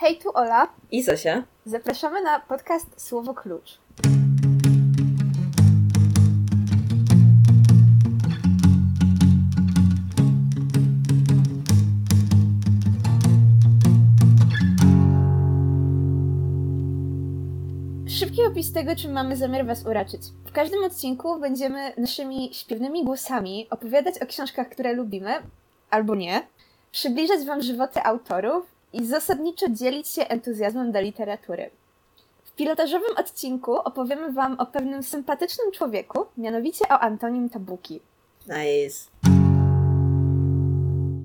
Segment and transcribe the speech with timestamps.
[0.00, 0.68] Hej, tu Ola.
[0.90, 1.42] I Zosia.
[1.66, 3.78] Zapraszamy na podcast Słowo Klucz.
[18.08, 20.22] Szybki opis tego, czym mamy zamiar Was uraczyć.
[20.44, 25.30] W każdym odcinku będziemy naszymi śpiewnymi głosami opowiadać o książkach, które lubimy,
[25.90, 26.46] albo nie,
[26.92, 31.70] przybliżać Wam żywoty autorów i zasadniczo dzielić się entuzjazmem do literatury.
[32.44, 38.00] W pilotażowym odcinku opowiemy Wam o pewnym sympatycznym człowieku, mianowicie o Antonim Tabuki.
[38.46, 39.10] Nice.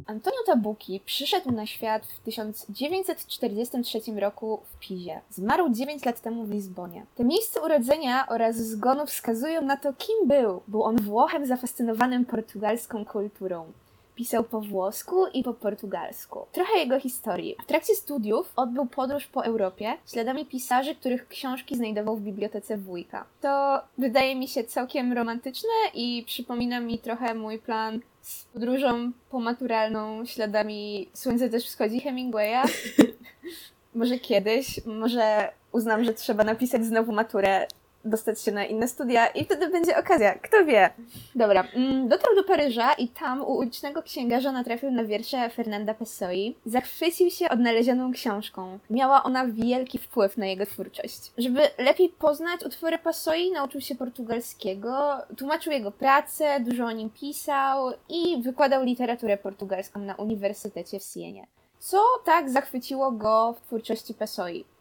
[0.08, 5.22] Antonio Tabuki przyszedł na świat w 1943 roku w Pizie.
[5.30, 7.06] Zmarł 9 lat temu w Lizbonie.
[7.16, 10.62] Te miejsce urodzenia oraz zgonu wskazują na to, kim był.
[10.68, 13.72] Był on Włochem zafascynowanym portugalską kulturą.
[14.16, 16.46] Pisał po włosku i po portugalsku.
[16.52, 17.56] Trochę jego historii.
[17.64, 23.26] W trakcie studiów odbył podróż po Europie śladami pisarzy, których książki znajdował w bibliotece wujka.
[23.42, 30.26] To wydaje mi się całkiem romantyczne i przypomina mi trochę mój plan z podróżą pomaturalną
[30.26, 32.64] śladami Słońce też wschodzi Hemingwaya.
[33.96, 37.68] może kiedyś, może uznam, że trzeba napisać znowu maturę
[38.06, 40.36] dostać się na inne studia i wtedy będzie okazja.
[40.36, 40.90] Kto wie?
[41.36, 46.32] Dobra, mm, dotarł do Paryża i tam u ulicznego księgarza natrafił na wiersze Fernanda Pessoa.
[46.66, 48.80] Zachwycił się odnalezioną książką.
[48.90, 51.32] Miała ona wielki wpływ na jego twórczość.
[51.38, 57.92] Żeby lepiej poznać utwory Pessoa, nauczył się portugalskiego, tłumaczył jego pracę, dużo o nim pisał
[58.10, 61.48] i wykładał literaturę portugalską na Uniwersytecie w Sienie.
[61.80, 64.75] Co tak zachwyciło go w twórczości Pessoa?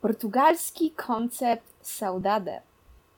[0.00, 2.60] Portugalski koncept saudade.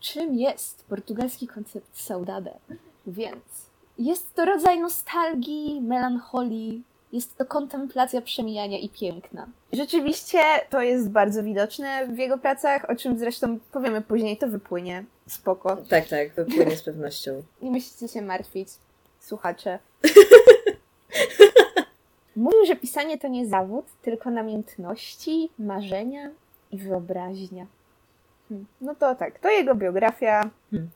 [0.00, 2.58] Czym jest portugalski koncept saudade?
[3.06, 3.44] Więc
[3.98, 9.46] jest to rodzaj nostalgii, melancholii, jest to kontemplacja przemijania i piękna.
[9.72, 10.38] Rzeczywiście
[10.70, 15.04] to jest bardzo widoczne w jego pracach, o czym zresztą powiemy później, to wypłynie.
[15.26, 15.76] Spoko.
[15.76, 17.42] Tak, tak, wypłynie z pewnością.
[17.62, 18.68] Nie musicie się martwić,
[19.20, 19.78] słuchacze.
[22.36, 26.30] Mówił, że pisanie to nie zawód, tylko namiętności, marzenia
[26.72, 27.66] i wyobraźnia.
[28.48, 28.66] Hmm.
[28.80, 30.50] No to tak, to jego biografia.
[30.70, 30.88] Hmm.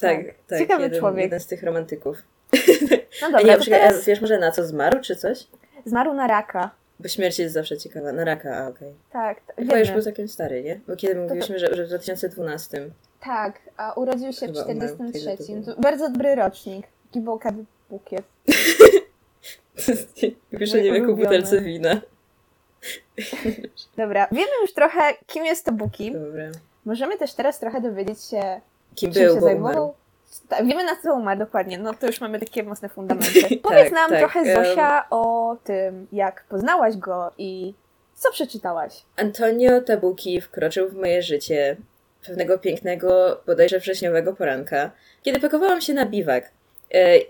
[0.00, 0.58] Tak, tak, tak.
[0.58, 1.22] Ciekawy jeden, człowiek.
[1.24, 2.16] Jeden z tych romantyków.
[3.22, 5.46] No dobra, A nie, to czekaj, teraz wiesz może na co zmarł, czy coś?
[5.84, 6.70] zmarł na raka.
[7.00, 8.12] Bo śmierć jest zawsze ciekawa.
[8.12, 8.94] Na raka, a okej.
[9.12, 10.80] Tak, t- Chyba już był całkiem stary, nie?
[10.88, 12.90] Bo kiedy mówiliśmy, że, że w 2012.
[13.20, 15.36] Tak, a urodził się w Chyba umarł, 43.
[15.46, 16.86] tyle to To bardzo dobry rocznik.
[17.12, 17.50] Gibołka
[17.90, 18.24] bukiet.
[20.58, 21.24] Pisze nie wieku ulubiony.
[21.24, 22.00] butelce wina.
[23.96, 26.12] Dobra, wiemy już trochę, kim jest to Buki.
[26.12, 26.44] Dobra.
[26.84, 28.60] Możemy też teraz trochę dowiedzieć się,
[28.94, 29.94] Kim czym był, się zajmował.
[30.48, 33.42] Tak, wiemy na co umarł dokładnie, no to już mamy takie mocne fundamenty.
[33.42, 34.54] Tak, Powiedz nam tak, trochę.
[34.54, 37.74] Zosia, o tym, jak poznałaś go i
[38.14, 39.02] co przeczytałaś.
[39.16, 41.76] Antonio Tabuki wkroczył w moje życie
[42.26, 44.90] pewnego pięknego, bodajże wrześniowego poranka,
[45.22, 46.50] kiedy pakowałam się na biwak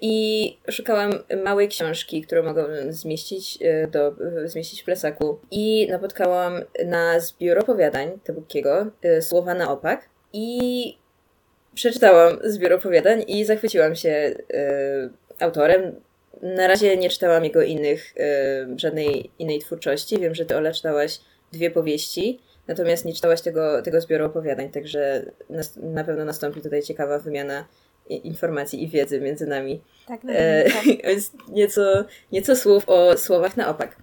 [0.00, 1.12] i szukałam
[1.44, 5.38] małej książki, którą mogłabym zmieścić, e, do, e, zmieścić w plecaku.
[5.50, 10.98] I napotkałam na zbiór opowiadań Tabukiego, e, Słowa na opak i
[11.75, 14.34] przeczytałam zbiór opowiadań i zachwyciłam się e,
[15.41, 16.00] autorem.
[16.43, 20.19] Na razie nie czytałam jego innych, e, żadnej innej twórczości.
[20.19, 21.20] Wiem, że ty, Ola, czytałaś
[21.53, 26.82] dwie powieści, natomiast nie czytałaś tego, tego zbioru opowiadań, także nas, na pewno nastąpi tutaj
[26.82, 27.64] ciekawa wymiana
[28.09, 29.81] informacji i wiedzy między nami.
[30.06, 30.65] Tak, na E,
[31.04, 33.97] więc nieco, nieco słów o słowach na opak.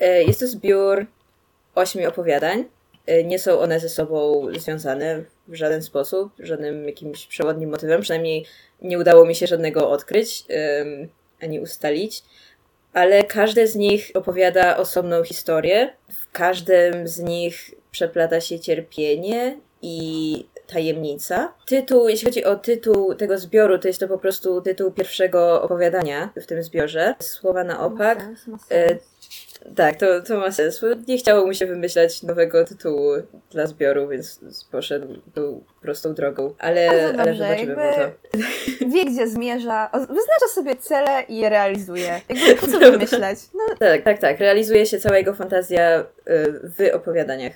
[0.00, 1.06] E, jest to zbiór
[1.74, 2.64] ośmiu opowiadań.
[3.06, 8.00] E, nie są one ze sobą związane w żaden sposób, żadnym jakimś przewodnim motywem.
[8.00, 8.46] Przynajmniej
[8.82, 10.44] nie udało mi się żadnego odkryć
[11.42, 12.22] ani ustalić.
[12.92, 15.96] Ale każde z nich opowiada osobną historię.
[16.10, 21.52] W każdym z nich przeplata się cierpienie i tajemnica.
[21.66, 26.30] Tytuł, jeśli chodzi o tytuł tego zbioru, to jest to po prostu tytuł pierwszego opowiadania
[26.36, 27.14] w tym zbiorze.
[27.18, 28.18] Słowa na opak.
[28.18, 29.02] Ma sens, ma E, sens.
[29.76, 30.80] Tak, to, to ma sens.
[31.08, 33.12] Nie chciało mu się wymyślać nowego tytułu
[33.50, 34.40] dla zbioru, więc
[34.70, 36.54] poszedł tą prostą drogą.
[36.58, 38.12] Ale, Bardzo ale dobrze, zobaczymy może.
[38.94, 42.20] Wie, gdzie zmierza, wyznacza sobie cele i je realizuje.
[42.28, 43.38] Jakby po co wymyślać?
[43.54, 44.40] No, Tak, tak, tak.
[44.40, 46.04] Realizuje się cała jego fantazja y,
[46.78, 47.52] w opowiadaniach.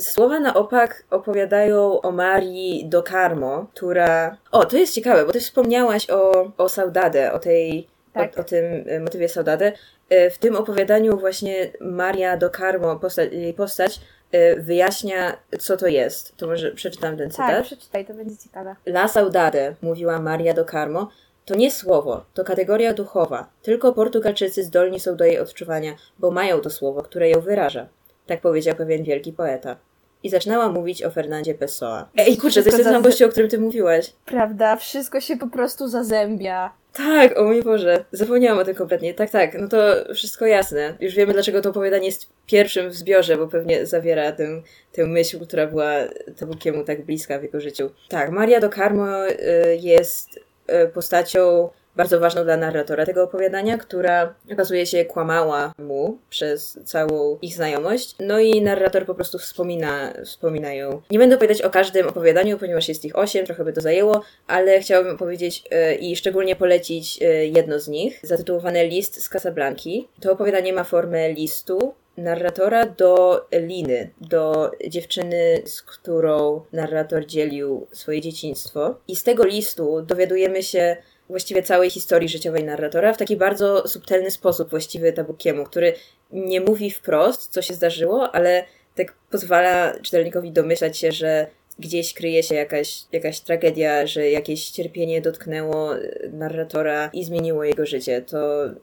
[0.00, 4.36] Słowa na opak opowiadają o Marii do Carmo, która...
[4.52, 7.88] O, to jest ciekawe, bo ty wspomniałaś o, o Saudade, o tej...
[8.12, 8.38] Tak.
[8.38, 9.72] O, o tym y, motywie Saudade.
[10.12, 14.00] Y, W tym opowiadaniu właśnie Maria do Carmo, postać, jej postać,
[14.34, 16.36] y, wyjaśnia, co to jest.
[16.36, 17.50] To może przeczytam ten cytat.
[17.50, 18.76] tak, przeczytaj, to będzie ciekawe.
[18.86, 21.10] La saudade, mówiła Maria do Carmo,
[21.44, 23.48] to nie słowo, to kategoria duchowa.
[23.62, 27.88] Tylko Portugalczycy zdolni są do jej odczuwania, bo mają to słowo, które ją wyraża.
[28.26, 29.76] Tak powiedział pewien wielki poeta.
[30.22, 32.08] I zaczynała mówić o Fernandzie Pessoa.
[32.16, 34.12] Ej, kurczę, to jest ten sam gościu, o którym ty mówiłaś.
[34.24, 36.72] Prawda, wszystko się po prostu zazębia.
[36.92, 39.14] Tak, o mój Boże, zapomniałam o tym kompletnie.
[39.14, 39.78] Tak, tak, no to
[40.14, 40.96] wszystko jasne.
[41.00, 44.62] Już wiemy, dlaczego to opowiadanie jest pierwszym w zbiorze, bo pewnie zawiera tę,
[44.92, 45.92] tę myśl, która była
[46.38, 47.90] Tabukiemu tak bliska w jego życiu.
[48.08, 49.34] Tak, Maria do Carmo y,
[49.80, 50.40] jest
[50.84, 57.38] y, postacią bardzo ważną dla narratora tego opowiadania, która okazuje się kłamała mu przez całą
[57.42, 58.14] ich znajomość.
[58.20, 61.02] No i narrator po prostu wspomina, wspomina ją.
[61.10, 64.80] Nie będę opowiadać o każdym opowiadaniu, ponieważ jest ich osiem, trochę by to zajęło, ale
[64.80, 70.08] chciałabym powiedzieć yy, i szczególnie polecić yy, jedno z nich, zatytułowane List z Casablanki.
[70.20, 78.20] To opowiadanie ma formę listu, narratora do Liny, do dziewczyny, z którą narrator dzielił swoje
[78.20, 78.94] dzieciństwo.
[79.08, 80.96] I z tego listu dowiadujemy się
[81.28, 85.94] właściwie całej historii życiowej narratora w taki bardzo subtelny sposób, właściwy Tabukiemu, który
[86.32, 88.64] nie mówi wprost, co się zdarzyło, ale
[88.94, 91.46] tak pozwala czytelnikowi domyślać się, że
[91.78, 95.90] gdzieś kryje się jakaś, jakaś tragedia, że jakieś cierpienie dotknęło
[96.32, 98.22] narratora i zmieniło jego życie.
[98.22, 98.38] To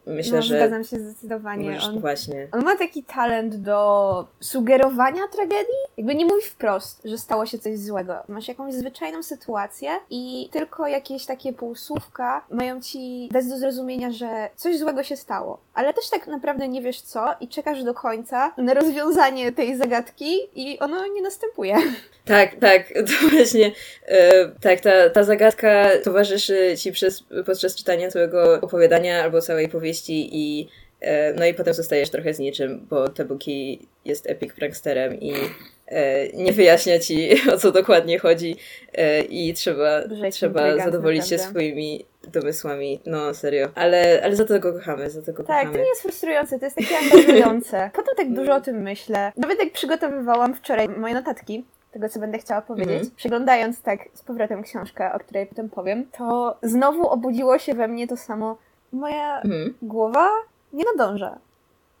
[0.06, 0.56] myślę, no, że.
[0.56, 1.78] Zgadzam się zdecydowanie.
[1.82, 2.48] On, właśnie.
[2.52, 5.84] on ma taki talent do sugerowania tragedii.
[5.96, 8.14] Jakby nie mówi wprost, że stało się coś złego.
[8.28, 14.48] Masz jakąś zwyczajną sytuację i tylko jakieś takie półsłówka mają ci dać do zrozumienia, że
[14.56, 15.60] coś złego się stało.
[15.74, 20.36] Ale też tak naprawdę nie wiesz co i czekasz do końca na rozwiązanie tej zagadki
[20.54, 21.76] i ono nie następuje.
[22.24, 23.72] Tak, tak, to właśnie,
[24.06, 30.28] e, tak, ta, ta zagadka towarzyszy ci przez, podczas czytania całego opowiadania albo całej powieści
[30.32, 30.68] i
[31.00, 35.32] e, no i potem zostajesz trochę z niczym, bo Tebuki jest epic pranksterem i
[35.86, 38.56] e, nie wyjaśnia ci o co dokładnie chodzi
[39.28, 43.00] i trzeba, trzeba zadowolić się swoimi domysłami.
[43.06, 43.68] No, serio.
[43.74, 45.72] Ale, ale za to go kochamy, za to go tak, kochamy.
[45.72, 47.90] to nie jest frustrujące, to jest takie angażujące.
[47.94, 49.32] Potem tak dużo o tym myślę.
[49.36, 53.16] Nawet jak przygotowywałam wczoraj moje notatki, tego, co będę chciała powiedzieć, mm -hmm.
[53.16, 58.08] przeglądając tak z powrotem książkę, o której potem powiem, to znowu obudziło się we mnie
[58.08, 58.58] to samo.
[58.92, 59.72] Moja mm -hmm.
[59.82, 60.28] głowa
[60.72, 61.38] nie nadąża.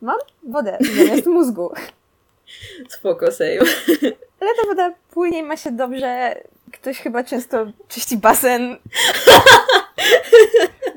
[0.00, 1.72] Mam wodę zamiast mózgu.
[2.88, 3.58] Spoko, same.
[4.40, 6.42] Ale ta woda płynie ma się dobrze.
[6.72, 8.76] Ktoś chyba często czyści basen.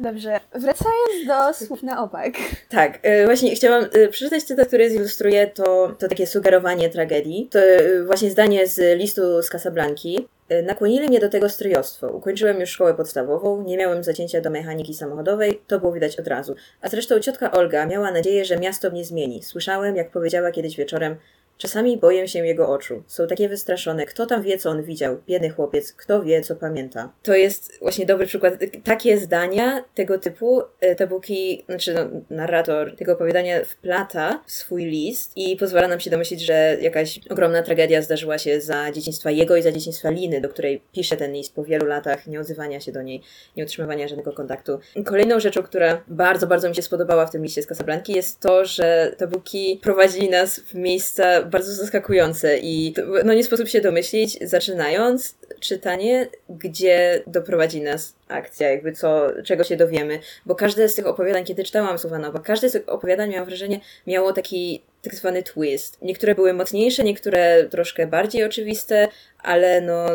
[0.02, 2.34] Dobrze, wracając do słów na opak.
[2.70, 7.48] Tak, e, właśnie chciałam e, przeczytać cytat, który zilustruje to, to takie sugerowanie tragedii.
[7.52, 10.28] To e, właśnie zdanie z listu z Casablanki.
[10.64, 12.08] Nakłonili mnie do tego stryjostwo.
[12.08, 16.56] Ukończyłem już szkołę podstawową, nie miałem zacięcia do mechaniki samochodowej, to było widać od razu.
[16.82, 19.44] A zresztą ciotka Olga miała nadzieję, że miasto mnie zmieni.
[19.44, 21.16] Słyszałem, jak powiedziała kiedyś wieczorem,
[21.58, 23.04] Czasami boję się jego oczu.
[23.08, 24.06] Są takie wystraszone.
[24.06, 25.18] Kto tam wie, co on widział?
[25.28, 25.94] Biedny chłopiec.
[25.94, 27.12] Kto wie, co pamięta?
[27.24, 28.54] To jest właśnie dobry przykład.
[28.84, 35.32] Takie zdania tego typu e, Tabuki, znaczy no, narrator tego opowiadania wplata w swój list
[35.36, 39.62] i pozwala nam się domyślić, że jakaś ogromna tragedia zdarzyła się za dzieciństwa jego i
[39.62, 43.22] za dzieciństwa Liny, do której pisze ten list po wielu latach nieodzywania się do niej,
[43.58, 44.80] nie utrzymywania żadnego kontaktu.
[45.06, 48.66] Kolejną rzeczą, która bardzo, bardzo mi się spodobała w tym liście z Casablanki jest to,
[48.66, 52.94] że Tabuki prowadzi nas w miejsca bardzo zaskakujące i
[53.26, 59.78] no nie sposób się domyślić, zaczynając czytanie, gdzie doprowadzi nas akcja, jakby co, czego się
[59.78, 63.80] dowiemy, bo każde z tych opowiadań, kiedy czytałam Suwanowa, każde z tych opowiadań, miałam wrażenie,
[64.08, 65.98] miało taki tak zwany twist.
[66.02, 69.08] Niektóre były mocniejsze, niektóre troszkę bardziej oczywiste,
[69.44, 70.06] ale no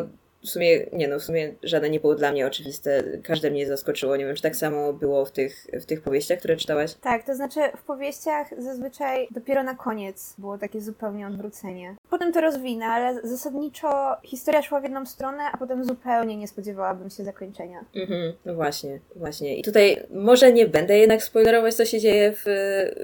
[0.45, 3.03] w sumie, nie no, w sumie żadne nie było dla mnie oczywiste.
[3.23, 4.17] Każde mnie zaskoczyło.
[4.17, 6.95] Nie wiem, czy tak samo było w tych, w tych powieściach, które czytałaś?
[6.95, 11.97] Tak, to znaczy w powieściach zazwyczaj dopiero na koniec było takie zupełnie odwrócenie.
[12.11, 17.11] Potem to rozwinę, ale zasadniczo historia szła w jedną stronę, a potem zupełnie nie spodziewałabym
[17.11, 17.85] się zakończenia.
[17.97, 19.57] Mhm, no właśnie, właśnie.
[19.57, 22.45] I tutaj może nie będę jednak spoilerować, co się dzieje w,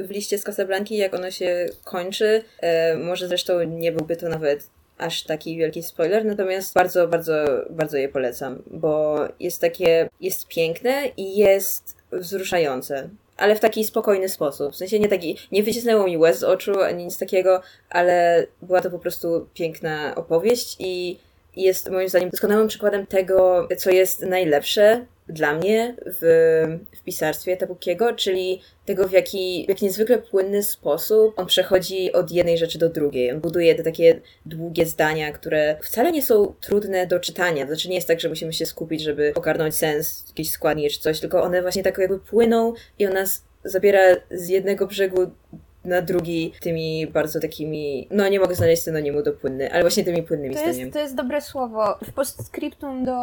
[0.07, 2.45] w liście z Casablanki, jak ono się kończy.
[2.61, 7.35] E, może zresztą nie byłby to nawet aż taki wielki spoiler, natomiast bardzo, bardzo,
[7.71, 13.09] bardzo je polecam, bo jest takie, jest piękne i jest wzruszające.
[13.37, 14.73] Ale w taki spokojny sposób.
[14.73, 18.81] W sensie nie taki, nie wycisnęło mi łez z oczu ani nic takiego, ale była
[18.81, 21.19] to po prostu piękna opowieść i
[21.57, 26.20] jest moim zdaniem doskonałym przykładem tego, co jest najlepsze dla mnie w,
[26.97, 32.30] w pisarstwie Tabukiego, czyli tego, w jaki, w jaki niezwykle płynny sposób on przechodzi od
[32.30, 33.32] jednej rzeczy do drugiej.
[33.32, 37.66] On buduje te takie długie zdania, które wcale nie są trudne do czytania.
[37.66, 41.20] Znaczy nie jest tak, że musimy się skupić, żeby ogarnąć sens jakiejś składni czy coś,
[41.20, 45.30] tylko one właśnie tak jakby płyną i on nas zabiera z jednego brzegu
[45.88, 50.23] na drugi tymi bardzo takimi, no nie mogę znaleźć synonimu do płynny, ale właśnie tymi
[50.23, 51.99] płynnymi to jest, to jest dobre słowo.
[52.02, 53.14] W postscriptum do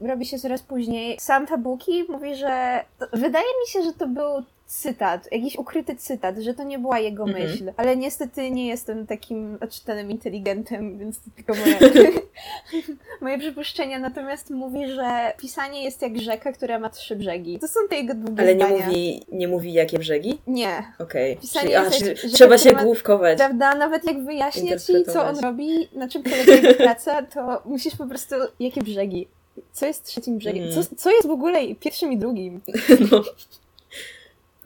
[0.00, 1.16] robi się coraz później.
[1.20, 2.80] Sam Tabuki mówi, że
[3.12, 7.22] wydaje mi się, że to był cytat, jakiś ukryty cytat, że to nie była jego
[7.24, 7.44] Mhm.
[7.48, 11.78] myśl, ale niestety nie jestem takim odczytanym inteligentem, więc to tylko moje,
[13.20, 13.98] moje przypuszczenia.
[13.98, 17.58] Natomiast mówi, że pisanie jest jak rzeka, która ma trzy brzegi.
[17.58, 18.86] To są te jego długie Ale nie zdania.
[18.86, 20.38] mówi, nie mówi jakie brzegi?
[20.46, 20.82] Nie.
[20.98, 21.36] Okej.
[21.36, 23.38] Pisanie Czyli, a, jest jak- trzeba się ma- główkować.
[23.38, 23.74] Prawda?
[23.74, 28.06] Nawet jak wyjaśnię ci, co on robi, na czym polega jego praca, to musisz po
[28.06, 28.34] prostu...
[28.60, 29.28] Jakie brzegi?
[29.72, 30.64] Co jest trzecim brzegiem?
[30.64, 30.84] Mhm.
[30.84, 32.60] Co, co jest w ogóle pierwszym i drugim?
[33.12, 33.22] No.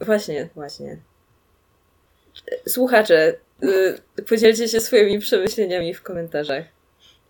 [0.01, 0.97] Właśnie, właśnie.
[2.67, 6.65] Słuchacze, y, podzielcie się swoimi przemyśleniami w komentarzach.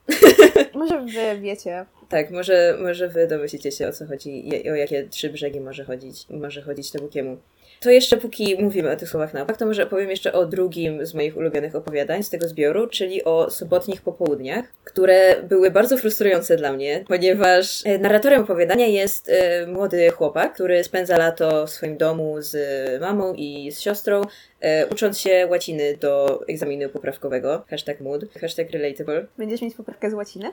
[0.74, 1.86] Może wy wiecie.
[2.10, 5.84] Tak, może, może wy domyślicie się o co chodzi i o jakie trzy brzegi może
[5.84, 7.38] chodzić, może chodzić Tebukiemu.
[7.80, 11.06] To jeszcze póki mówimy o tych słowach na opak, to może opowiem jeszcze o drugim
[11.06, 16.58] z moich ulubionych opowiadań z tego zbioru, czyli o sobotnich popołudniach, które były bardzo frustrujące
[16.58, 21.98] dla mnie, ponieważ e, narratorem opowiadania jest e, młody chłopak, który spędza lato w swoim
[21.98, 22.58] domu z
[23.02, 24.22] mamą i z siostrą,
[24.62, 27.66] e, ucząc się łaciny do egzaminu poprawkowego.
[27.70, 29.26] Hashtag mood, hashtag relatable.
[29.38, 30.52] Będziesz mieć poprawkę z łaciny?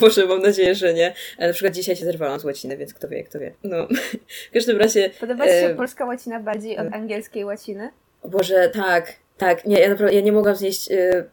[0.00, 1.14] Boże, mam nadzieję, że nie.
[1.38, 3.52] Ale na przykład dzisiaj się zerwałam z łaciny, więc kto wie, kto wie.
[3.64, 3.88] No,
[4.50, 5.10] w każdym razie...
[5.20, 6.94] Podoba ci się polska łacina bardziej od e.
[6.94, 7.90] angielskiej łaciny?
[8.22, 9.64] O Boże, tak, tak.
[9.66, 10.90] Nie, ja naprawdę ja nie mogłam znieść.
[10.90, 11.24] y,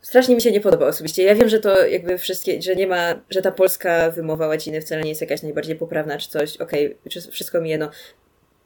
[0.00, 1.22] strasznie mi się nie podoba osobiście.
[1.22, 5.02] Ja wiem, że to jakby wszystkie, że nie ma, że ta polska wymowa łaciny wcale
[5.02, 6.56] nie jest jakaś najbardziej poprawna czy coś.
[6.56, 7.90] Okej, czy- wszystko mi jedno.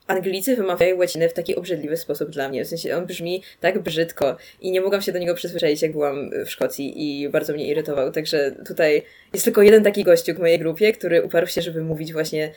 [0.06, 2.64] Anglicy wymawiają łacinę w taki obrzydliwy sposób dla mnie.
[2.64, 6.30] W sensie on brzmi tak brzydko i nie mogłam się do niego przyzwyczaić, jak byłam
[6.46, 8.12] w Szkocji i bardzo mnie irytował.
[8.12, 9.02] Także tutaj
[9.32, 12.52] jest tylko jeden taki gościu w mojej grupie, który uparł się, żeby mówić właśnie,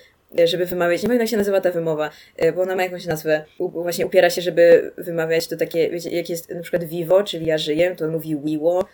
[0.45, 3.45] żeby wymawiać, nie wiem jak się nazywa ta wymowa, e, bo ona ma jakąś nazwę,
[3.57, 7.45] U, właśnie upiera się, żeby wymawiać to takie, wiecie, jak jest na przykład vivo, czyli
[7.45, 8.85] ja żyję, to on mówi wiło.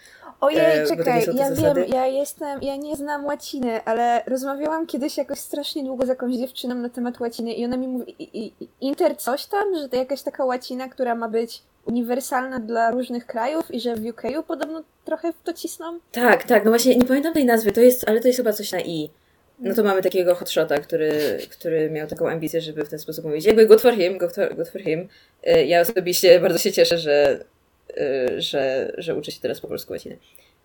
[0.41, 1.81] Ojej, E, czekaj, ja zasady.
[1.81, 6.35] wiem, ja jestem, ja nie znam łaciny, ale rozmawiałam kiedyś jakoś strasznie długo z jakąś
[6.35, 9.95] dziewczyną na temat łaciny i ona mi mówi, i, i, inter coś tam, że to
[9.95, 14.83] jakaś taka łacina, która ma być uniwersalna dla różnych krajów i że w UK podobno
[15.05, 15.99] trochę w to cisną.
[16.11, 18.71] Tak, tak, no właśnie nie pamiętam tej nazwy, to jest, ale to jest chyba coś
[18.71, 19.09] na i.
[19.59, 21.11] No to mamy takiego hotshota, który,
[21.49, 23.45] który miał taką ambicję, żeby w ten sposób mówić.
[23.45, 25.07] Jakby good for him, good for, good for him.
[25.43, 27.43] E, Ja osobiście bardzo się cieszę, że,
[27.97, 30.17] e, że, że uczy się teraz po polsku łaciny.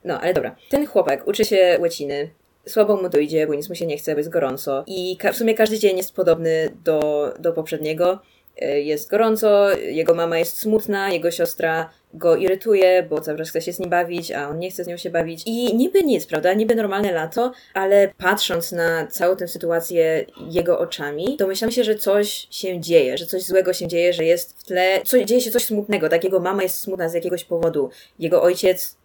[0.05, 0.57] No, ale dobra.
[0.71, 2.31] Ten chłopak uczy się łaciny,
[2.67, 4.85] słabo mu to idzie, bo nic mu się nie chce, bo jest gorąco.
[4.87, 8.23] I w sumie każdy dzień jest podobny do, do poprzedniego.
[8.57, 13.63] E, Jest gorąco, jego mama jest smutna, jego siostra go irytuje, bo cały czas chce
[13.63, 15.43] się z nim bawić, a on nie chce z nią się bawić.
[15.47, 16.55] I niby nic, prawda?
[16.55, 22.47] Niby normalne lato, ale patrząc na całą tę sytuację jego oczami, domyślam się, że coś
[22.51, 25.65] się dzieje, że coś złego się dzieje, że jest w tle, co, dzieje się coś
[25.65, 26.25] smutnego, tak?
[26.25, 28.97] Jego mama jest smutna z jakiegoś powodu, jego ojciec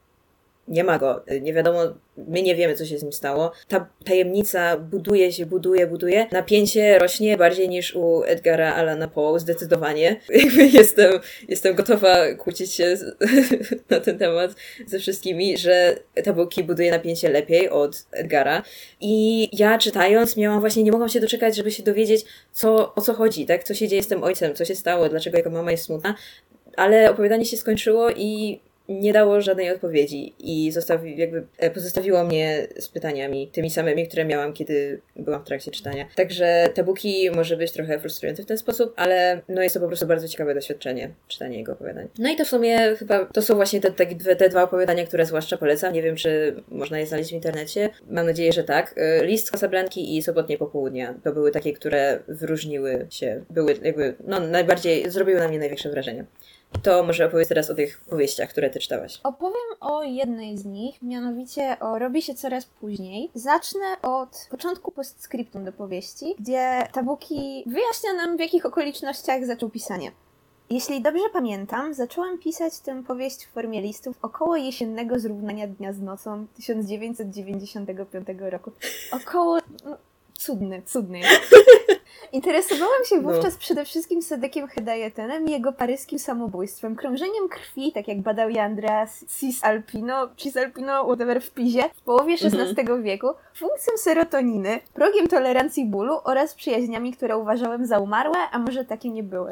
[0.67, 1.79] nie ma go, nie wiadomo,
[2.17, 3.51] my nie wiemy, co się z nim stało.
[3.67, 6.27] Ta tajemnica buduje się, buduje, buduje.
[6.31, 10.19] Napięcie rośnie bardziej niż u Edgara Allana Poe, zdecydowanie.
[10.73, 11.11] Jestem,
[11.47, 13.17] jestem gotowa kłócić się z,
[13.89, 14.55] na ten temat
[14.87, 18.63] ze wszystkimi, że Tabuki buduje napięcie lepiej od Edgara.
[19.01, 23.13] I ja czytając miałam właśnie, nie mogłam się doczekać, żeby się dowiedzieć, co, o co
[23.13, 23.63] chodzi, tak?
[23.63, 26.15] Co się dzieje z tym ojcem, co się stało, dlaczego jego mama jest smutna.
[26.75, 28.59] Ale opowiadanie się skończyło i
[28.89, 34.25] nie dało żadnej odpowiedzi i zostawi, jakby e, pozostawiło mnie z pytaniami, tymi samymi, które
[34.25, 36.05] miałam, kiedy byłam w trakcie czytania.
[36.15, 40.07] Także Tabuki może być trochę frustrujący w ten sposób, ale no jest to po prostu
[40.07, 42.07] bardzo ciekawe doświadczenie, czytanie jego opowiadań.
[42.19, 45.25] No i to w sumie chyba, to są właśnie te, te, te dwa opowiadania, które
[45.25, 45.93] zwłaszcza polecam.
[45.93, 47.89] Nie wiem, czy można je znaleźć w internecie.
[48.09, 48.93] Mam nadzieję, że tak.
[48.97, 54.39] E, List Casablanki i Sobotnie Popołudnia to były takie, które wyróżniły się, były jakby, no
[54.39, 56.25] najbardziej, zrobiły na mnie największe wrażenie.
[56.83, 59.19] To może opowiedz teraz o tych powieściach, które ty czytałaś.
[59.23, 63.31] Opowiem o jednej z nich, mianowicie o Robi się coraz później.
[63.33, 70.11] Zacznę od początku postscriptum do powieści, gdzie Tabuki wyjaśnia nam, w jakich okolicznościach zaczął pisanie.
[70.69, 76.01] Jeśli dobrze pamiętam, zacząłem pisać tę powieść w formie listów około jesiennego zrównania dnia z
[76.01, 78.71] nocą 1995 roku.
[79.11, 79.57] Około...
[79.85, 79.97] No,
[80.33, 81.21] cudny, cudny.
[82.31, 83.31] Interesowałam się No.
[83.31, 88.63] wówczas przede wszystkim Sadekiem Hedayetenem i jego paryskim samobójstwem, krążeniem krwi, tak jak badał je
[88.63, 96.17] Andreas Cisalpino, Cisalpino, whatever w Pizie, w połowie XVI wieku, funkcją serotoniny, progiem tolerancji bólu
[96.23, 99.49] oraz przyjaźniami, które uważałem za umarłe, a może takie nie były.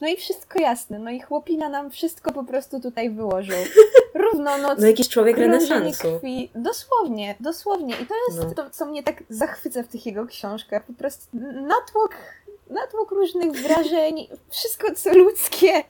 [0.00, 3.56] No i wszystko jasne, no i chłopina nam wszystko po prostu tutaj wyłożył.
[4.14, 6.08] Równo noc, No jakiś człowiek renesansu.
[6.18, 6.50] krwi.
[6.54, 7.94] Dosłownie, dosłownie.
[7.94, 8.54] I to jest No.
[8.64, 10.84] to, co mnie tak zachwyca w tych jego książkach.
[10.84, 12.14] Po prostu natłok
[12.70, 15.84] natłok różnych wrażeń, wszystko co ludzkie.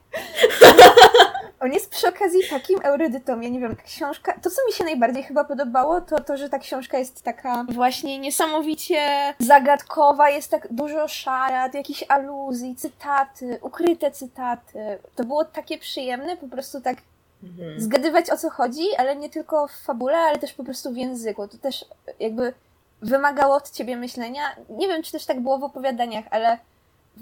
[1.59, 5.23] On jest przy okazji takim erudytą, ja nie wiem, książka, to co mi się najbardziej
[5.23, 11.07] chyba podobało, to to, że ta książka jest taka właśnie niesamowicie zagadkowa, jest tak dużo
[11.07, 14.99] szarat, jakichś aluzji, cytaty, ukryte cytaty.
[15.15, 16.97] To było takie przyjemne, po prostu tak
[17.43, 17.81] mhm.
[17.81, 21.47] zgadywać o co chodzi, ale nie tylko w fabule, ale też po prostu w języku.
[21.47, 21.85] To też
[22.19, 22.53] jakby
[23.01, 24.41] wymagało od ciebie myślenia.
[24.69, 26.57] Nie wiem, czy też tak było w opowiadaniach, ale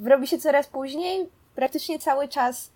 [0.08, 2.70] robi się coraz później, praktycznie cały czas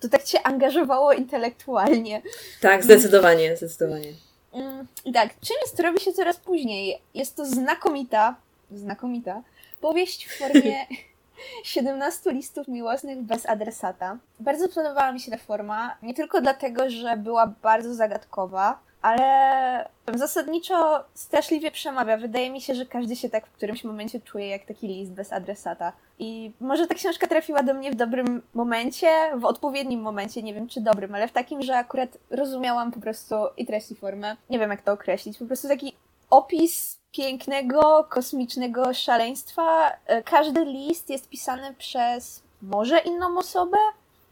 [0.00, 2.22] to tak cię angażowało intelektualnie.
[2.60, 4.12] Tak, zdecydowanie, zdecydowanie.
[4.52, 7.02] Mm, tak, czym jest robi się coraz później?
[7.14, 8.34] Jest to znakomita,
[8.70, 9.42] znakomita
[9.80, 10.86] powieść w formie
[11.64, 14.18] 17 listów miłosnych bez adresata.
[14.40, 21.04] Bardzo podobała mi się ta forma, nie tylko dlatego, że była bardzo zagadkowa, ale zasadniczo
[21.14, 22.16] straszliwie przemawia.
[22.16, 25.32] Wydaje mi się, że każdy się tak w którymś momencie czuje jak taki list bez
[25.32, 25.92] adresata.
[26.18, 30.68] I może ta książka trafiła do mnie w dobrym momencie, w odpowiednim momencie, nie wiem
[30.68, 34.36] czy dobrym, ale w takim, że akurat rozumiałam po prostu i treść i formę.
[34.50, 35.38] Nie wiem jak to określić.
[35.38, 35.96] Po prostu taki
[36.30, 39.92] opis pięknego, kosmicznego szaleństwa.
[40.24, 43.78] Każdy list jest pisany przez może inną osobę,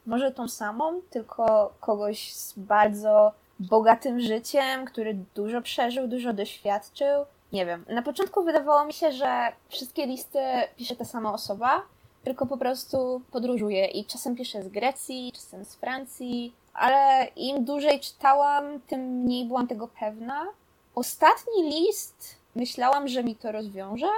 [0.06, 7.24] może tą samą, tylko kogoś z bardzo bogatym życiem, który dużo przeżył, dużo doświadczył.
[7.52, 7.84] Nie wiem.
[7.88, 10.38] Na początku wydawało mi się, że wszystkie listy
[10.76, 11.82] pisze ta sama osoba,
[12.24, 18.00] tylko po prostu podróżuje i czasem pisze z Grecji, czasem z Francji, ale im dłużej
[18.00, 20.46] czytałam, tym mniej byłam tego pewna.
[20.94, 24.08] Ostatni list myślałam, że mi to rozwiąże,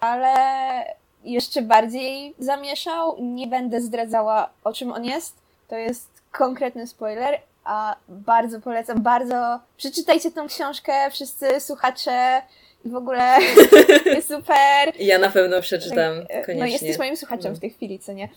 [0.00, 0.34] ale
[1.24, 3.16] jeszcze bardziej zamieszał.
[3.20, 5.36] Nie będę zdradzała, o czym on jest.
[5.68, 12.42] To jest konkretny spoiler, a bardzo polecam, bardzo przeczytajcie tą książkę, wszyscy słuchacze
[12.84, 13.36] i w ogóle
[14.14, 14.92] jest super.
[14.98, 16.54] Ja na pewno przeczytam, tak, koniecznie.
[16.54, 17.56] No jesteś moim słuchaczem no.
[17.56, 18.28] w tej chwili, co nie?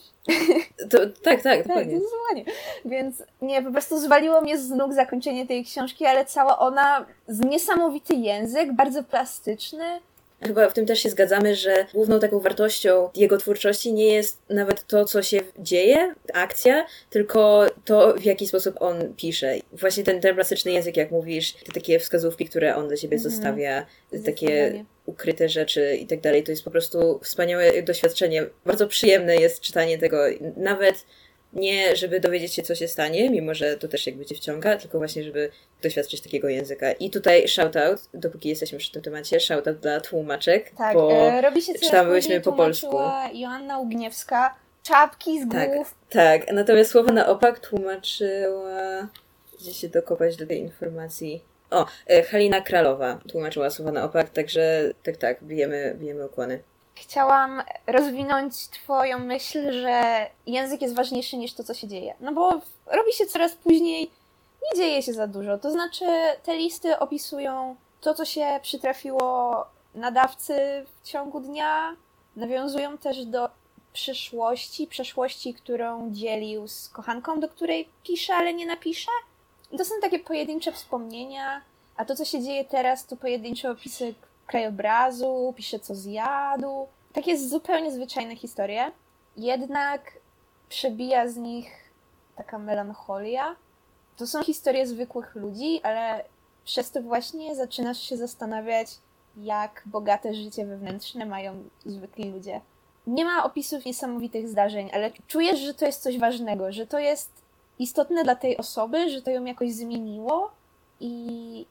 [0.89, 1.93] To, tak, tak, dokładnie.
[1.93, 2.45] Tak, zdecydowanie.
[2.85, 8.15] Więc nie, po prostu zwaliło mnie z nóg zakończenie tej książki, ale cała ona, niesamowity
[8.15, 9.99] język, bardzo plastyczny,
[10.41, 14.87] Chyba w tym też się zgadzamy, że główną taką wartością jego twórczości nie jest nawet
[14.87, 19.55] to, co się dzieje, akcja, tylko to, w jaki sposób on pisze.
[19.73, 23.21] Właśnie ten, ten plastyczny język, jak mówisz, te takie wskazówki, które on dla siebie -hmm.
[23.21, 23.85] zostawia,
[24.25, 28.45] takie ukryte rzeczy i tak dalej, to jest po prostu wspaniałe doświadczenie.
[28.65, 30.17] Bardzo przyjemne jest czytanie tego,
[30.57, 31.05] nawet
[31.57, 34.97] nie, żeby dowiedzieć się, co się stanie, mimo że to też jakby cię wciąga, tylko
[34.97, 36.91] właśnie, żeby doświadczyć takiego języka.
[36.91, 41.61] I tutaj shoutout, dopóki jesteśmy przy tym temacie, shoutout dla tłumaczek, tak, bo e, robi
[41.61, 42.97] się czytałyśmy po polsku.
[43.33, 45.95] Joanna Ugniewska, czapki z tak, głów.
[46.09, 49.07] Tak, natomiast słowo na opak tłumaczyła...
[49.61, 51.43] Gdzie się dokopać do tej informacji?
[51.71, 56.59] O, e, Halina Kralowa tłumaczyła słowa na opak, także tak, tak, bijemy, bijemy ukłony
[57.01, 62.15] chciałam rozwinąć Twoją myśl, że język jest ważniejszy niż to, co się dzieje.
[62.19, 62.49] No bo
[62.85, 64.11] robi się coraz później,
[64.63, 65.57] nie dzieje się za dużo.
[65.57, 66.05] To znaczy,
[66.43, 70.55] te listy opisują to, co się przytrafiło nadawcy
[70.85, 71.95] w ciągu dnia,
[72.35, 73.49] nawiązują też do
[73.93, 79.11] przyszłości, przeszłości, którą dzielił z kochanką, do której pisze, ale nie napisze.
[79.77, 81.61] To są takie pojedyncze wspomnienia,
[81.95, 84.13] a to, co się dzieje teraz, to pojedyncze opisy
[84.47, 86.87] krajobrazu, pisze co zjadł.
[87.13, 88.91] Takie zupełnie zwyczajne historie.
[89.37, 90.11] Jednak
[90.69, 91.91] przebija z nich
[92.35, 93.55] taka melancholia.
[94.17, 96.23] To są historie zwykłych ludzi, ale
[96.65, 98.87] przez to właśnie zaczynasz się zastanawiać,
[99.37, 102.61] jak bogate życie wewnętrzne mają zwykli ludzie.
[103.07, 107.31] Nie ma opisów niesamowitych zdarzeń, ale czujesz, że to jest coś ważnego, że to jest
[107.79, 110.51] istotne dla tej osoby, że to ją jakoś zmieniło
[110.99, 111.65] i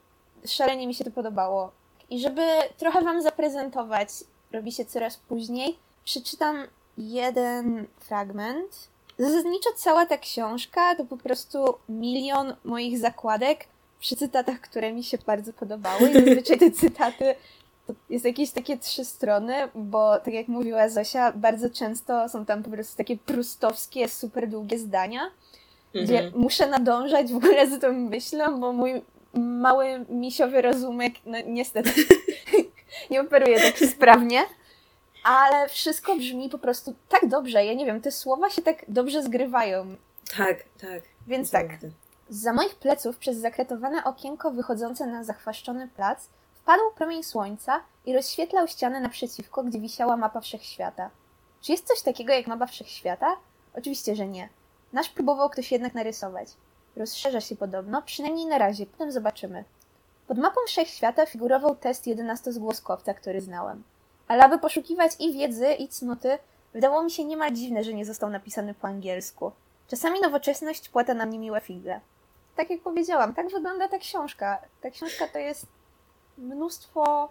[0.46, 1.72] szalenie mi się to podobało.
[2.10, 2.42] I żeby
[2.78, 4.08] trochę Wam zaprezentować,
[4.52, 6.56] robi się coraz później, przeczytam
[6.98, 8.88] jeden fragment.
[9.18, 13.64] Zasadniczo cała ta książka to po prostu milion moich zakładek
[14.00, 16.10] przy cytatach, które mi się bardzo podobały.
[16.10, 17.34] I zazwyczaj te cytaty
[17.86, 22.62] to jest jakieś takie trzy strony, bo tak jak mówiła Zosia, bardzo często są tam
[22.62, 25.30] po prostu takie prustowskie, super długie zdania,
[25.94, 26.42] gdzie mhm.
[26.42, 29.02] muszę nadążać w ogóle z tą myślą, bo mój
[29.36, 31.90] mały misiowy rozumek, no niestety
[33.10, 34.44] nie operuje tak sprawnie,
[35.24, 37.64] ale wszystko brzmi po prostu tak dobrze.
[37.64, 39.96] Ja nie wiem, te słowa się tak dobrze zgrywają.
[40.36, 41.02] Tak, tak.
[41.26, 41.66] Więc tak.
[42.28, 48.68] Za moich pleców przez zakretowane okienko wychodzące na zachwaszczony plac wpadł promień słońca i rozświetlał
[48.68, 51.10] ścianę naprzeciwko, gdzie wisiała mapa wszechświata.
[51.60, 53.36] Czy jest coś takiego jak mapa wszechświata?
[53.74, 54.48] Oczywiście, że nie.
[54.92, 56.48] Nasz próbował ktoś jednak narysować.
[56.96, 59.64] Rozszerza się podobno, przynajmniej na razie, potem zobaczymy.
[60.26, 63.82] Pod mapą Wszechświata figurował test jedenastozgłoskowca, który znałem.
[64.28, 66.38] Ale aby poszukiwać i wiedzy, i cnoty,
[66.72, 69.52] wydało mi się niemal dziwne, że nie został napisany po angielsku.
[69.88, 72.00] Czasami nowoczesność płata nam niemiłe figle.
[72.56, 74.58] Tak jak powiedziałam, tak wygląda ta książka.
[74.80, 75.66] Ta książka to jest
[76.38, 77.28] mnóstwo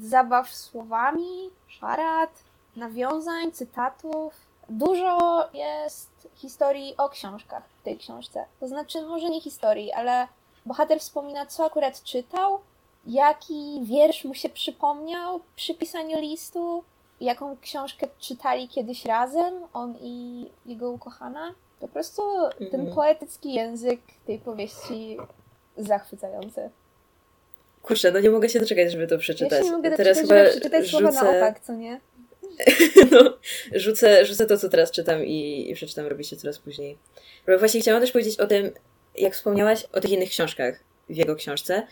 [0.00, 2.30] zabaw słowami, szarad,
[2.76, 4.49] nawiązań, cytatów.
[4.70, 8.44] Dużo jest historii o książkach w tej książce.
[8.60, 10.26] To znaczy, może nie historii, ale
[10.66, 12.58] bohater wspomina, co akurat czytał,
[13.06, 16.84] jaki wiersz mu się przypomniał przy pisaniu listu,
[17.20, 21.54] jaką książkę czytali kiedyś razem, on i jego ukochana.
[21.80, 22.22] Po prostu
[22.58, 22.94] ten Mhm.
[22.94, 25.16] poetycki język tej powieści
[25.76, 26.70] zachwycający.
[27.82, 29.58] Kurczę, no nie mogę się doczekać, żeby to Ja przeczytać.
[29.58, 32.00] się nie mogę teraz doczekać, chyba żeby przeczytać słowa na opak, co nie?
[33.12, 33.38] no,
[33.74, 36.98] rzucę, rzucę to, co teraz czytam i, i przeczytam robi się coraz później.
[37.46, 38.70] Bo właśnie chciałam też powiedzieć o tym,
[39.18, 41.86] jak wspomniałaś o tych innych książkach w jego książce,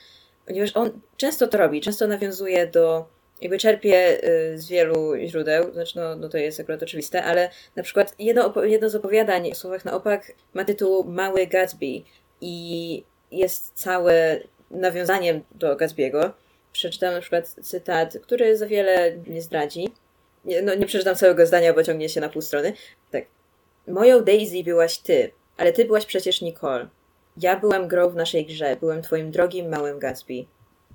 [0.47, 3.07] ponieważ on często to robi, często nawiązuje do,
[3.41, 7.83] jakby czerpie y, z wielu źródeł, znaczy no, no to jest akurat oczywiste, ale na
[7.83, 12.03] przykład jedno, jedno z opowiadań w słowach na opak ma tytuł Mały Gatsby
[12.41, 14.41] i jest całe
[14.71, 16.31] nawiązaniem do Gatsby'ego.
[16.73, 19.89] Przeczytam na przykład cytat, który za wiele nie zdradzi.
[20.45, 22.73] Nie, no, nie przeczytam całego zdania, bo ciągnie się na pół strony.
[23.11, 23.25] Tak.
[23.89, 26.89] Moją Daisy byłaś ty, ale ty byłaś przecież Nicole.
[27.37, 30.45] Ja byłem grą w naszej grze, byłem twoim drogim małym Gatsby.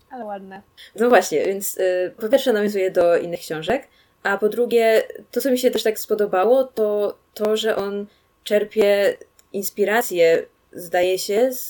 [0.10, 0.62] Ale ładne.
[0.96, 3.88] No właśnie, więc y, po pierwsze nawiązuje do innych książek,
[4.24, 8.08] a po drugie, to co mi się też tak spodobało, to to, że on
[8.44, 9.18] czerpie
[9.54, 11.70] inspirację, zdaje się, z,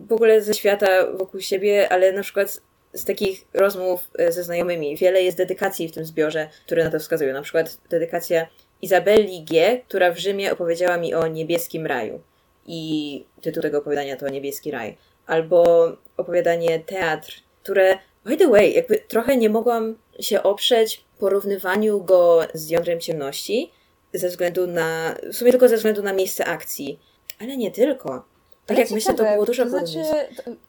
[0.00, 2.60] w ogóle ze świata wokół siebie, ale na przykład
[2.94, 4.96] z takich rozmów y, ze znajomymi.
[4.96, 7.32] Wiele jest dedykacji w tym zbiorze, które na to wskazują.
[7.32, 8.46] Na przykład dedykacja
[8.82, 12.20] Izabeli G., która w Rzymie opowiedziała mi o niebieskim raju.
[12.66, 14.96] I tytuł tego opowiadania to Niebieski raj.
[15.26, 22.40] Albo opowiadanie Teatr, które, by the way, jakby trochę nie mogłam się oprzeć porównywaniu go
[22.54, 23.70] z Jądrem Ciemności,
[24.14, 26.98] ze względu na, w sumie tylko ze względu na miejsce akcji.
[27.40, 28.24] Ale nie tylko.
[28.66, 29.98] Tak jak myślę, to było dużo To znaczy,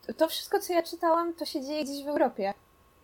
[0.07, 2.53] to, to wszystko, co ja czytałam, to się dzieje gdzieś w Europie.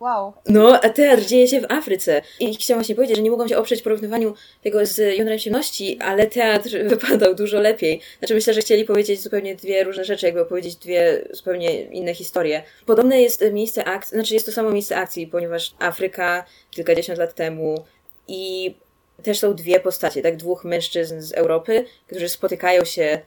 [0.02, 0.32] Wow.
[0.48, 2.22] No, a teatr dzieje się w Afryce.
[2.40, 6.26] I chciałam właśnie powiedzieć, że nie mogłam się oprzeć porównywaniu tego z Jądrem Ciemności, ale
[6.26, 8.00] teatr wypadał dużo lepiej.
[8.18, 12.62] Znaczy myślę, że chcieli powiedzieć zupełnie dwie różne rzeczy, jakby opowiedzieć dwie zupełnie inne historie.
[12.86, 17.84] Podobne jest miejsce akcji, znaczy jest to samo miejsce akcji, ponieważ Afryka kilkadziesiąt lat temu
[18.28, 18.74] i
[19.22, 20.36] też są dwie postacie, tak?
[20.36, 23.20] Dwóch mężczyzn z Europy, którzy spotykają się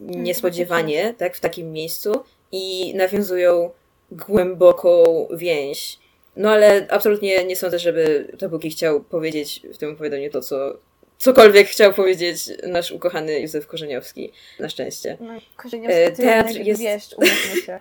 [0.00, 1.36] niespodziewanie, tak?
[1.36, 3.70] W takim miejscu i nawiązują
[4.10, 5.98] głęboką więź.
[6.36, 10.76] No ale absolutnie nie sądzę, żeby Tabuki chciał powiedzieć w tym opowiadaniu to, co
[11.18, 14.32] cokolwiek chciał powiedzieć nasz ukochany Józef Korzeniowski.
[14.60, 15.16] Na szczęście.
[15.20, 17.80] No, Korzeniowski E, teatr jest- wiesz, umówmy się.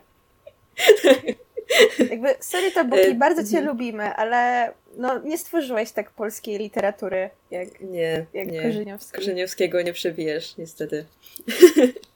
[2.10, 3.66] Jakby, sorry to Buki, E, bardzo cię mhm.
[3.66, 8.62] lubimy, ale no, nie stworzyłeś tak polskiej literatury, jak, Nie, jak nie.
[8.62, 9.18] Korzeniowski.
[9.18, 11.06] Korzeniowskiego nie przebijesz, niestety.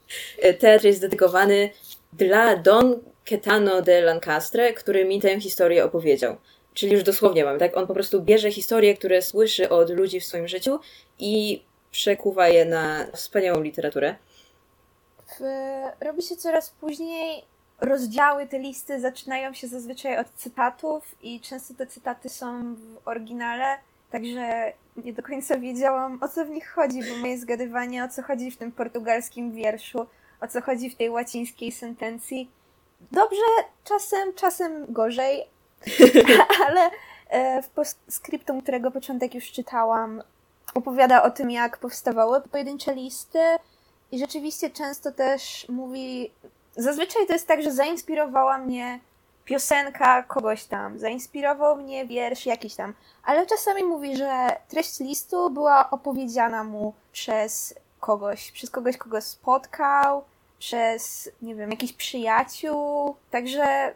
[0.58, 1.70] Teatr jest dedykowany
[2.12, 6.36] dla Don Ketano de Lancastre, który mi tę historię opowiedział.
[6.74, 7.76] Czyli już dosłownie mamy, tak?
[7.76, 10.80] On po prostu bierze historie, które słyszy od ludzi w swoim życiu
[11.18, 14.16] i przekuwa je na wspaniałą literaturę.
[15.26, 15.42] W,
[16.00, 17.44] robi się coraz później.
[17.80, 23.78] Rozdziały, te listy zaczynają się zazwyczaj od cytatów i często te cytaty są w oryginale,
[24.12, 28.22] także nie do końca wiedziałam o co w nich chodzi, bo moje zgadywanie o co
[28.22, 30.06] chodzi w tym portugalskim wierszu,
[30.40, 32.50] o co chodzi w tej łacińskiej sentencji.
[33.12, 33.42] Dobrze,
[33.84, 35.44] czasem, czasem gorzej,
[36.66, 36.90] ale
[37.28, 40.22] e, w postscriptum, którego początek już czytałam,
[40.74, 43.38] opowiada o tym, jak powstawały pojedyncze listy
[44.12, 46.30] i rzeczywiście często też mówi.
[46.76, 49.00] Zazwyczaj to jest tak, że zainspirowała mnie
[49.44, 55.90] piosenka kogoś tam, zainspirował mnie wiersz jakiś tam, ale czasami mówi, że treść listu była
[55.90, 60.24] opowiedziana mu przez kogoś, przez kogoś, kogo spotkał,
[60.58, 63.16] przez, nie wiem, jakichś przyjaciół.
[63.30, 63.94] Także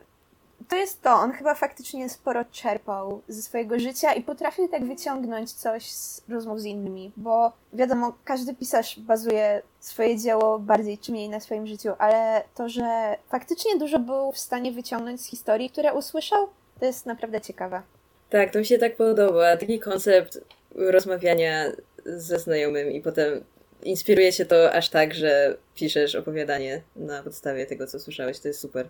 [0.68, 1.10] to jest to.
[1.10, 6.60] On chyba faktycznie sporo czerpał ze swojego życia i potrafił tak wyciągnąć coś z rozmów
[6.60, 11.92] z innymi, bo wiadomo, każdy pisarz bazuje swoje dzieło bardziej czy mniej na swoim życiu,
[11.98, 16.48] ale to, że faktycznie dużo był w stanie wyciągnąć z historii, które usłyszał,
[16.80, 17.82] to jest naprawdę ciekawe.
[18.30, 19.56] Tak, to mi się tak podoba.
[19.56, 20.38] Taki koncept
[20.74, 21.64] rozmawiania
[22.04, 23.44] ze znajomym i potem
[23.82, 28.40] inspiruje się to aż tak, że piszesz opowiadanie na podstawie tego, co słyszałeś.
[28.40, 28.88] To jest super.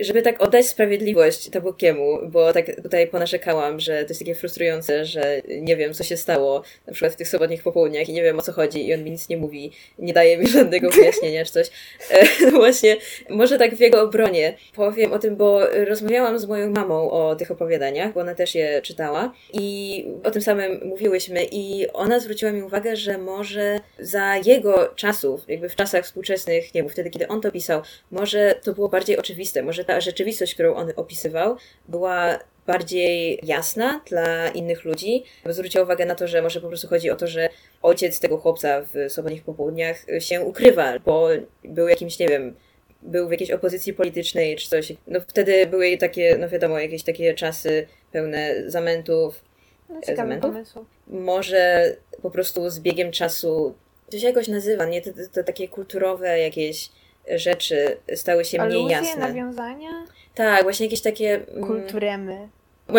[0.00, 5.42] Żeby tak oddać sprawiedliwość Tabukiemu, bo tak tutaj ponarzekałam, że to jest takie frustrujące, że
[5.48, 8.42] nie wiem, co się stało, na przykład w tych sobotnich popołudniach i nie wiem, o
[8.42, 11.70] co chodzi i on mi nic nie mówi, nie daje mi żadnego wyjaśnienia czy coś.
[12.10, 12.96] E, właśnie,
[13.30, 17.50] może tak w jego obronie powiem o tym, bo rozmawiałam z moją mamą o tych
[17.50, 22.62] opowiadaniach, bo ona też je czytała i o tym samym mówiłyśmy i ona zwróciła mi
[22.62, 27.40] uwagę, że może za jego czasów, jakby w czasach współczesnych, nie wiem, wtedy, kiedy on
[27.40, 31.56] to pisał, może to było bardziej oczywiste, może ta rzeczywistość, którą on opisywał,
[31.88, 35.24] była bardziej jasna dla innych ludzi.
[35.46, 37.48] Zwróciła uwagę na to, że może po prostu chodzi o to, że
[37.82, 41.28] ojciec tego chłopca w sobotnich popołudniach się ukrywa, bo
[41.64, 42.56] był jakimś, nie wiem,
[43.02, 44.92] był w jakiejś opozycji politycznej czy coś.
[45.06, 49.44] No wtedy były takie, no wiadomo, jakieś takie czasy pełne zamętów.
[49.88, 50.50] No, ciekawy zamętów?
[50.50, 50.84] pomysł.
[51.06, 53.74] Może po prostu z biegiem czasu,
[54.10, 55.02] to się jakoś nazywa, nie?
[55.02, 56.90] To, to, to takie kulturowe jakieś
[57.36, 59.28] rzeczy stały się mniej Aluzje, jasne.
[59.28, 59.90] nawiązania,
[60.34, 61.34] Tak, właśnie jakieś takie.
[61.48, 62.48] mm, kulturemy.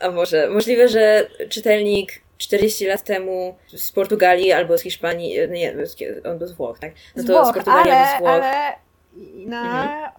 [0.00, 5.86] A może możliwe, że czytelnik 40 lat temu z Portugalii albo z Hiszpanii, e, nie,
[5.86, 6.92] z- on był z Włoch, tak?
[7.16, 8.30] No z to Włoch, z Portugalii ale, albo z Włoch.
[8.30, 8.72] ale
[9.46, 10.10] na Mhm.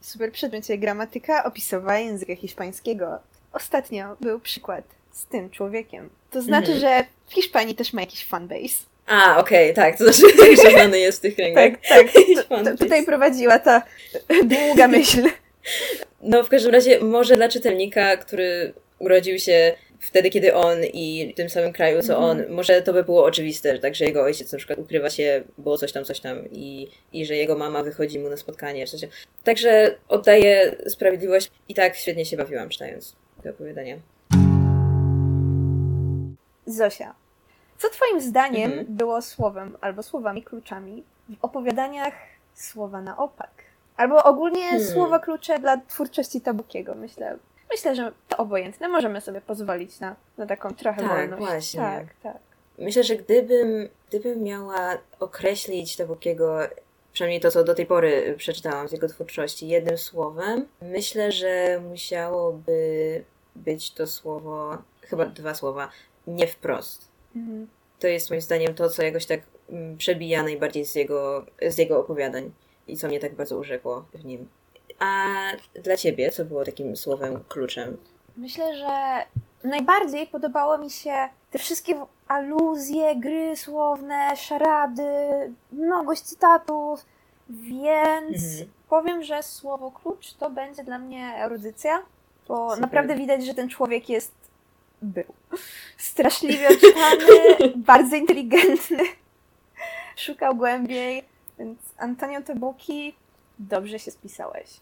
[0.00, 3.18] super przedmiocie gramatyka opisowa języka hiszpańskiego.
[3.52, 6.10] Ostatnio był przykład z tym człowiekiem.
[6.30, 6.80] To znaczy, Mhm.
[6.80, 8.84] że w Hiszpanii też ma jakiś fanbase.
[9.08, 11.64] A, okej, tak, to znaczy, że znany jest w tych kręgach.
[11.64, 12.06] Tak, tak.
[12.48, 13.82] To, to, tutaj prowadziła ta
[14.44, 15.22] długa myśl.
[16.22, 21.36] No, w każdym razie, może dla czytelnika, który urodził się wtedy, kiedy on i w
[21.36, 22.54] tym samym kraju, co on, Mhm.
[22.56, 25.78] może to by było oczywiste, że tak, że jego ojciec na przykład ukrywa się, było
[25.78, 29.08] coś tam, coś tam i, i że jego mama wychodzi mu na spotkanie, czy coś.
[29.44, 33.96] Także oddaję sprawiedliwość i tak świetnie się bawiłam czytając te opowiadania.
[36.66, 37.14] Zosia,
[37.78, 38.86] co twoim zdaniem Mhm.
[38.96, 42.14] było słowem albo słowami kluczami w opowiadaniach
[42.54, 43.50] słowa na opak?
[43.96, 44.86] Albo ogólnie Hmm.
[44.86, 47.36] słowa klucze dla twórczości Tabukiego, myślę.
[47.70, 48.88] Myślę, że to obojętne.
[48.88, 51.42] Możemy sobie pozwolić na, na taką trochę Tak, wolność.
[51.50, 51.80] właśnie.
[51.80, 52.42] Tak, tak.
[52.78, 56.58] Myślę, że gdybym, gdybym miała określić Tabukiego,
[57.12, 63.24] przynajmniej to, co do tej pory przeczytałam z jego twórczości, jednym słowem, myślę, że musiałoby
[63.56, 65.88] być to słowo, chyba dwa słowa,
[66.26, 67.08] nie wprost.
[67.38, 67.68] Mhm.
[67.98, 72.00] To jest moim zdaniem to, co jakoś tak mm, przebija najbardziej z jego, z jego
[72.00, 72.50] opowiadań
[72.88, 74.48] i co mnie tak bardzo urzekło w nim.
[74.98, 75.24] A
[75.84, 77.96] dla ciebie, co było takim słowem kluczem?
[78.36, 79.22] Myślę, że
[79.68, 81.94] najbardziej podobało mi się te wszystkie
[82.28, 85.04] aluzje, gry słowne, szarady,
[85.72, 87.04] mnogość cytatów,
[87.50, 88.68] więc Mhm.
[88.88, 92.02] powiem, że słowo klucz to będzie dla mnie erudycja,
[92.48, 92.80] bo Super.
[92.82, 94.32] naprawdę widać, że ten człowiek jest
[95.02, 95.24] był
[95.96, 97.24] straszliwie odczytany,
[97.76, 98.98] bardzo inteligentny,
[100.16, 101.24] szukał głębiej,
[101.58, 103.14] więc Antonio Tebuki,
[103.58, 104.80] dobrze się spisałeś.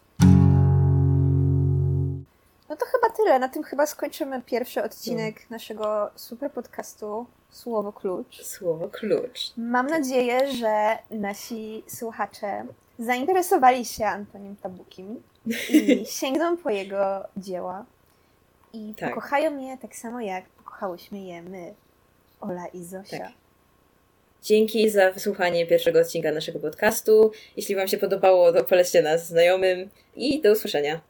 [2.69, 3.39] No to chyba tyle.
[3.39, 8.43] Na tym chyba skończymy pierwszy odcinek naszego super podcastu Słowo Klucz.
[8.43, 9.53] Słowo klucz.
[9.57, 12.65] Mam nadzieję, że nasi słuchacze
[12.99, 15.23] zainteresowali się Antonim Tabukim
[15.69, 17.85] i sięgną po jego dzieła
[18.73, 19.09] i Tak.
[19.09, 21.73] pokochają je tak samo jak pokochałyśmy je my,
[22.41, 23.17] Ola i Zosia.
[23.17, 23.31] Tak.
[24.43, 27.31] Dzięki za wysłuchanie pierwszego odcinka naszego podcastu.
[27.57, 31.01] Jeśli Wam się podobało, to polećcie nas znajomym i do usłyszenia.